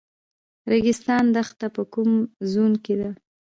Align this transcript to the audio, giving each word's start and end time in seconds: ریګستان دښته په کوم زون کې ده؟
ریګستان 0.71 1.23
دښته 1.35 1.67
په 1.75 1.81
کوم 1.93 2.11
زون 2.51 2.73
کې 2.83 2.93
ده؟ 3.01 3.09